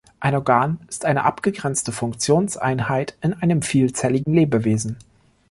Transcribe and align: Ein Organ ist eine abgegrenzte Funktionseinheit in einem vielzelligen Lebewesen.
Ein 0.19 0.33
Organ 0.33 0.79
ist 0.87 1.05
eine 1.05 1.25
abgegrenzte 1.25 1.91
Funktionseinheit 1.91 3.15
in 3.21 3.35
einem 3.35 3.61
vielzelligen 3.61 4.33
Lebewesen. 4.33 4.97